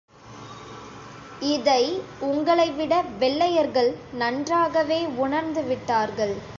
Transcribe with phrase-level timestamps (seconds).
[1.39, 2.01] இதை
[2.21, 3.95] உங்களைவிட வெள்ளையர்கள்
[4.11, 6.35] நன்றாகவே உணர்ந்து விட்டார்கள்.